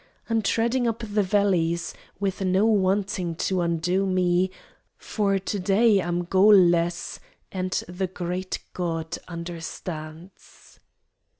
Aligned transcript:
I'm 0.31 0.41
treading 0.41 0.87
up 0.87 1.01
the 1.07 1.21
valleys 1.21 1.93
With 2.19 2.41
no 2.41 2.65
wanting 2.65 3.35
to 3.35 3.61
undo 3.61 4.07
me 4.07 4.49
For 4.97 5.37
to 5.37 5.59
day 5.59 6.01
I'm 6.01 6.23
goalless 6.25 7.19
And 7.51 7.69
the 7.87 8.07
great 8.07 8.63
God 8.73 9.19
understands! 9.27 10.79